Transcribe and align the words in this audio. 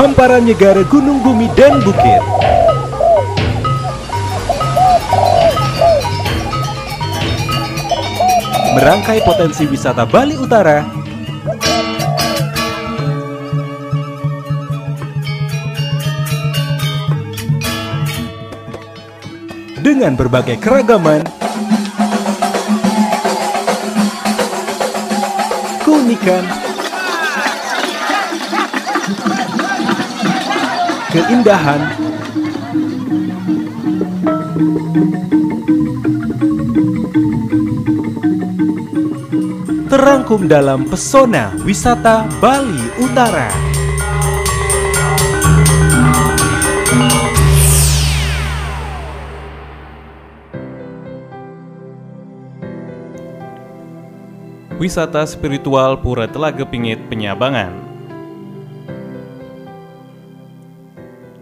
hamparan 0.00 0.48
negara 0.48 0.80
gunung 0.88 1.20
bumi 1.20 1.44
dan 1.52 1.76
bukit. 1.84 2.24
Merangkai 8.80 9.20
potensi 9.20 9.68
wisata 9.68 10.08
Bali 10.08 10.40
Utara 10.40 10.88
dengan 19.84 20.16
berbagai 20.16 20.56
keragaman, 20.64 21.20
keunikan, 25.84 26.59
keindahan, 31.10 31.90
terangkum 39.90 40.46
dalam 40.46 40.86
pesona 40.86 41.50
wisata 41.66 42.30
Bali 42.38 42.78
Utara. 43.02 43.50
Wisata 54.80 55.28
spiritual 55.28 56.00
Pura 56.00 56.24
Telaga 56.24 56.64
Pingit 56.64 57.04
Penyabangan 57.10 57.89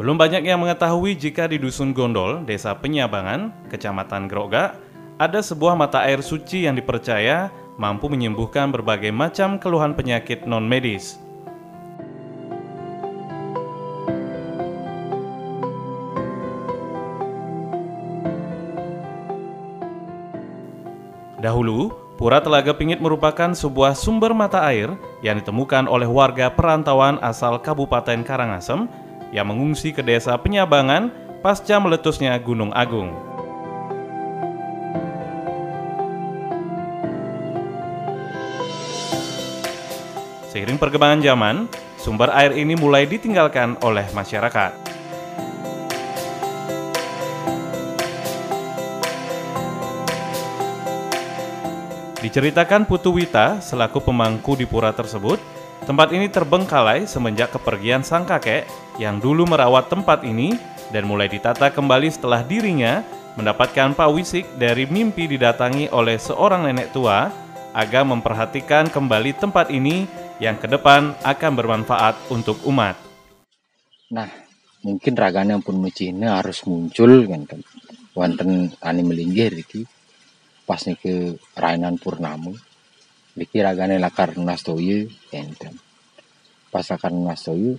Belum 0.00 0.16
banyak 0.16 0.48
yang 0.48 0.64
mengetahui 0.64 1.12
jika 1.12 1.44
di 1.44 1.60
Dusun 1.60 1.92
Gondol, 1.92 2.48
Desa 2.48 2.72
Penyabangan, 2.72 3.68
Kecamatan 3.68 4.32
Groga, 4.32 4.72
ada 5.20 5.44
sebuah 5.44 5.76
mata 5.76 6.00
air 6.00 6.24
suci 6.24 6.64
yang 6.64 6.72
dipercaya 6.72 7.52
mampu 7.76 8.08
menyembuhkan 8.08 8.72
berbagai 8.72 9.12
macam 9.12 9.60
keluhan 9.60 9.92
penyakit 9.92 10.48
non-medis. 10.48 11.20
Dahulu, 21.44 21.92
Pura 22.16 22.40
Telaga 22.40 22.72
Pingit 22.72 23.04
merupakan 23.04 23.52
sebuah 23.52 23.92
sumber 23.92 24.32
mata 24.32 24.64
air 24.64 24.96
yang 25.20 25.36
ditemukan 25.36 25.84
oleh 25.84 26.08
warga 26.08 26.48
perantauan 26.48 27.20
asal 27.20 27.60
Kabupaten 27.60 28.24
Karangasem 28.24 28.88
yang 29.30 29.46
mengungsi 29.46 29.94
ke 29.94 30.02
desa 30.02 30.34
Penyabangan 30.38 31.10
pasca 31.40 31.78
meletusnya 31.78 32.34
Gunung 32.42 32.74
Agung. 32.74 33.14
Seiring 40.50 40.82
perkembangan 40.82 41.22
zaman, 41.22 41.56
sumber 41.94 42.34
air 42.34 42.50
ini 42.58 42.74
mulai 42.74 43.06
ditinggalkan 43.06 43.78
oleh 43.86 44.04
masyarakat. 44.10 44.74
Diceritakan 52.20 52.84
Putu 52.84 53.16
Wita 53.16 53.64
selaku 53.64 54.04
pemangku 54.04 54.52
di 54.52 54.68
pura 54.68 54.92
tersebut, 54.92 55.40
tempat 55.90 56.14
ini 56.14 56.30
terbengkalai 56.30 57.02
semenjak 57.02 57.50
kepergian 57.50 58.06
sang 58.06 58.22
kakek 58.22 58.62
yang 59.02 59.18
dulu 59.18 59.42
merawat 59.42 59.90
tempat 59.90 60.22
ini 60.22 60.54
dan 60.94 61.02
mulai 61.02 61.26
ditata 61.26 61.66
kembali 61.66 62.06
setelah 62.06 62.46
dirinya 62.46 63.02
mendapatkan 63.34 63.98
pawisik 63.98 64.46
dari 64.54 64.86
mimpi 64.86 65.26
didatangi 65.26 65.90
oleh 65.90 66.14
seorang 66.14 66.70
nenek 66.70 66.94
tua 66.94 67.26
agar 67.74 68.06
memperhatikan 68.06 68.86
kembali 68.86 69.34
tempat 69.34 69.74
ini 69.74 70.06
yang 70.38 70.62
ke 70.62 70.70
depan 70.70 71.10
akan 71.26 71.52
bermanfaat 71.58 72.30
untuk 72.30 72.62
umat. 72.70 72.94
Nah, 74.14 74.30
mungkin 74.86 75.18
raganya 75.18 75.58
pun 75.58 75.74
mucina 75.74 76.38
harus 76.38 76.62
muncul 76.70 77.26
kan 77.26 77.50
kan. 77.50 77.66
Wonten 78.14 78.78
tani 78.78 79.02
melinggih 79.02 79.58
iki 79.58 79.82
pas 80.62 80.86
ke 80.86 81.34
Rainan 81.58 81.98
Purnamu 81.98 82.54
Diki 83.30 83.62
ragane 83.62 83.96
lakar 84.02 84.34
nastoyu 84.34 85.06
enten 85.30 85.78
pas 86.70 86.86
lakar 86.86 87.12
nastoyu 87.12 87.76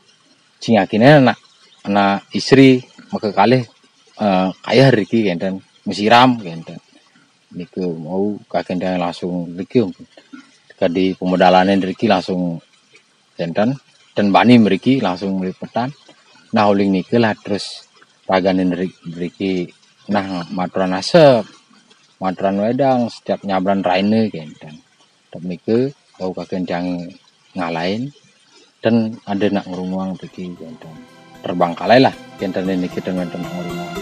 cingakine 0.61 1.23
anak 1.23 1.39
anak 1.87 2.27
istri 2.35 2.83
maka 3.09 3.31
kali 3.31 3.63
uh, 4.19 4.53
kaya 4.61 4.91
Riki 4.93 5.31
enten 5.31 5.63
musiram 5.87 6.37
enten 6.43 6.77
niku 7.55 7.95
mau 7.97 8.37
kakek 8.51 8.77
langsung 8.99 9.51
Riki 9.57 9.81
di 10.91 11.13
pemodalan 11.17 11.71
Riki 11.81 12.05
langsung 12.05 12.59
enten 13.39 13.73
dan 14.11 14.27
bani 14.29 14.59
meriki 14.59 14.99
langsung 14.99 15.39
meliputan 15.39 15.89
nah 16.51 16.67
uling 16.67 16.91
niki 16.91 17.15
lah 17.15 17.31
terus 17.39 17.87
ragane 18.27 18.67
Riki 19.15 19.71
nah 20.11 20.43
maturan 20.51 20.93
asep 20.99 21.47
Madran 22.21 22.61
wedang 22.61 23.09
setiap 23.09 23.41
nyabran 23.41 23.81
raine 23.81 24.29
kenten. 24.29 24.77
Tapi 25.33 25.57
ke 25.57 25.89
bau 26.21 26.29
kakendang 26.37 27.09
ngalain 27.57 28.13
dan 28.81 29.13
ada 29.29 29.45
nak 29.53 29.69
ngurunguang 29.69 30.17
pergi 30.17 30.57
kenten. 30.57 30.95
Terbang 31.41 31.77
kalai 31.77 32.01
lah 32.01 32.13
kenten 32.41 32.65
ini 32.65 32.89
kita 32.89 33.13
dengan 33.13 33.29
nak 33.29 33.51
ngurunguang. 33.53 33.93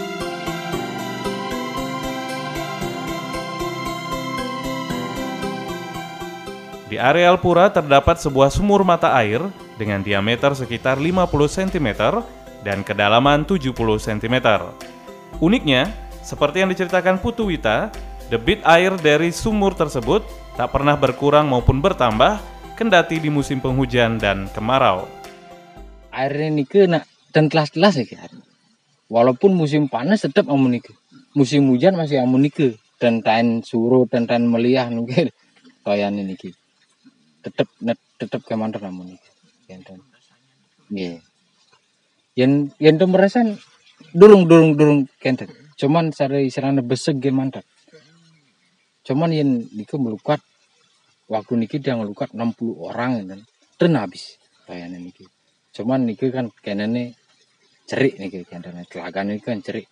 Di 6.90 6.98
areal 6.98 7.38
pura 7.38 7.70
terdapat 7.70 8.18
sebuah 8.18 8.50
sumur 8.50 8.82
mata 8.82 9.14
air 9.14 9.38
dengan 9.78 10.02
diameter 10.02 10.50
sekitar 10.58 10.98
50 10.98 11.30
cm 11.30 11.88
dan 12.66 12.82
kedalaman 12.82 13.46
70 13.46 13.70
cm. 13.78 14.36
Uniknya, 15.38 15.86
seperti 16.20 16.66
yang 16.66 16.68
diceritakan 16.74 17.22
Putu 17.22 17.46
Wita, 17.46 17.94
Debit 18.30 18.62
air 18.62 18.94
dari 18.94 19.34
sumur 19.34 19.74
tersebut 19.74 20.22
tak 20.54 20.70
pernah 20.70 20.94
berkurang 20.94 21.50
maupun 21.50 21.82
bertambah 21.82 22.38
kendati 22.80 23.20
di 23.20 23.28
musim 23.28 23.60
penghujan 23.60 24.16
dan 24.16 24.48
kemarau. 24.56 25.04
Airnya 26.16 26.48
ini 26.48 26.64
ke 26.64 26.88
nak 26.88 27.04
dan 27.28 27.52
telas-telas 27.52 28.00
ya 28.00 28.08
kan. 28.16 28.32
Walaupun 29.12 29.52
musim 29.52 29.84
panas 29.92 30.24
tetap 30.24 30.48
amunike. 30.48 30.96
Musim 31.36 31.68
hujan 31.68 31.92
masih 31.92 32.24
amunike 32.24 32.80
dan 32.96 33.20
tain 33.20 33.60
surut 33.60 34.08
dan 34.08 34.24
tain 34.24 34.48
meliah 34.48 34.88
nih 34.88 35.28
Toyan 35.84 36.16
ini 36.16 36.40
ki. 36.40 36.56
Tetap 37.44 37.68
tetap 38.16 38.40
amunike. 38.48 39.28
Enten. 39.68 40.00
Nggih. 40.88 41.20
Yen 42.32 42.72
yen 42.80 42.96
merasan 42.96 43.60
durung 44.16 44.48
durung 44.48 44.72
durung 44.72 45.04
kenten. 45.20 45.52
Cuman 45.76 46.16
sare 46.16 46.48
istilahnya 46.48 46.80
besek 46.80 47.20
gimana 47.20 47.60
cuman 49.00 49.32
yang 49.32 49.50
niku 49.74 49.96
melukat 49.96 50.38
waktu 51.30 51.52
niki 51.54 51.78
dia 51.78 51.94
ngelukat 51.94 52.34
60 52.34 52.58
orang 52.74 53.24
dan 53.30 53.40
dan 53.78 53.90
habis 53.96 54.36
bayarnya 54.66 54.98
niki. 54.98 55.24
Cuman 55.70 56.04
niki 56.04 56.28
kan 56.34 56.50
kenene 56.58 57.14
cerik 57.86 58.18
niki 58.18 58.42
kayaknya 58.42 58.82
telaga 58.90 59.22
niki 59.22 59.46
kan 59.46 59.62
cerik. 59.62 59.86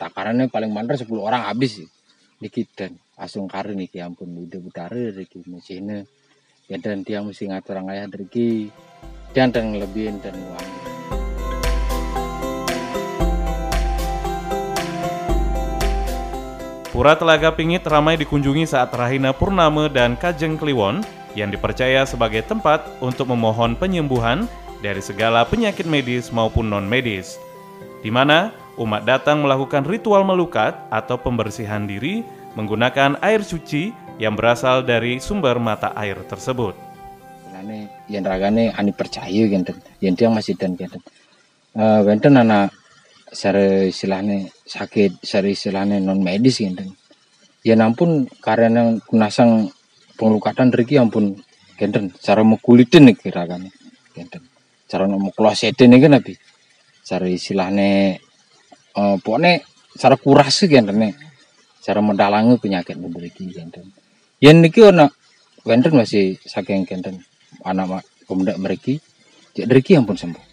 Takarannya 0.00 0.48
paling 0.48 0.72
mandar 0.72 0.96
10 0.96 1.06
orang 1.20 1.44
habis. 1.44 1.84
Niki 2.40 2.64
dan 2.72 2.96
langsung 3.20 3.44
karir 3.44 3.76
niki 3.76 4.00
ya 4.00 4.08
ampun 4.08 4.32
udah 4.32 4.60
utara 4.64 4.96
niki 4.96 5.44
mesinnya 5.44 6.08
ya 6.72 6.80
dan 6.80 7.04
dia 7.04 7.20
mesti 7.20 7.52
ngatur 7.52 7.84
ayah 7.84 8.08
dari 8.08 8.72
dan 9.36 9.52
dan 9.52 9.76
lebihin 9.76 10.16
dan 10.24 10.32
uang 10.32 10.79
Pura 16.90 17.14
Telaga 17.14 17.54
Pingit 17.54 17.86
ramai 17.86 18.18
dikunjungi 18.18 18.66
saat 18.66 18.90
Rahina 18.90 19.30
Purnama 19.30 19.86
dan 19.86 20.18
Kajeng 20.18 20.58
Kliwon 20.58 21.06
yang 21.38 21.46
dipercaya 21.46 22.02
sebagai 22.02 22.42
tempat 22.42 22.82
untuk 22.98 23.30
memohon 23.30 23.78
penyembuhan 23.78 24.50
dari 24.82 24.98
segala 24.98 25.46
penyakit 25.46 25.86
medis 25.86 26.34
maupun 26.34 26.66
non-medis, 26.66 27.38
di 28.02 28.10
mana 28.10 28.50
umat 28.74 29.06
datang 29.06 29.38
melakukan 29.38 29.86
ritual 29.86 30.26
melukat 30.26 30.74
atau 30.90 31.14
pembersihan 31.14 31.86
diri 31.86 32.26
menggunakan 32.58 33.22
air 33.22 33.46
suci 33.46 33.94
yang 34.18 34.34
berasal 34.34 34.82
dari 34.82 35.22
sumber 35.22 35.62
mata 35.62 35.94
air 35.94 36.18
tersebut. 36.26 36.74
Yang 38.10 38.24
ragane 38.26 38.74
ani 38.74 38.90
percaya 38.90 39.46
gitu, 39.46 39.78
yang 40.02 40.34
masih 40.34 40.58
dan 40.58 40.74
gitu. 40.74 40.98
Uh, 41.70 42.02
anak 42.02 42.74
secara 43.30 43.86
istilahnya 43.86 44.50
sakit 44.66 45.22
secara 45.22 45.48
istilahnya 45.48 45.96
non 46.02 46.20
medis 46.20 46.60
gitu. 46.60 46.84
Ya 47.62 47.78
nampun 47.78 48.26
karena 48.42 48.98
kunasang 49.06 49.70
pengelukatan 50.18 50.74
riki 50.74 50.98
ampun 50.98 51.38
genten 51.78 52.12
secara 52.18 52.44
mekulitin 52.44 53.08
nih 53.08 53.16
kira 53.16 53.48
kan 53.48 53.64
genten 54.12 54.44
cara 54.90 55.08
mau 55.08 55.32
kloset 55.32 55.78
ini 55.80 55.96
kan 55.96 56.18
nabi 56.18 56.36
cara 57.06 57.24
istilahnya 57.24 58.20
uh, 58.98 59.16
pokoknya 59.20 59.64
cara 59.96 60.16
kuras 60.18 60.66
kan 60.66 60.88
nih. 60.90 61.14
Cara 61.80 62.04
mendalangi 62.04 62.60
penyakit 62.60 63.00
memiliki 63.00 63.48
kenten 63.56 63.88
yang 64.40 64.60
niki 64.60 64.84
ona 64.84 65.08
kenten 65.64 65.96
masih 65.96 66.36
saking 66.44 66.84
kenten 66.84 67.24
anak 67.64 68.04
pemuda 68.24 68.56
mereka 68.56 68.96
jadi 69.52 69.80
yang 69.96 70.08
pun 70.08 70.16
sembuh 70.16 70.49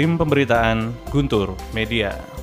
Tim 0.00 0.16
Pemberitaan 0.16 0.96
Guntur 1.12 1.52
Media. 1.76 2.39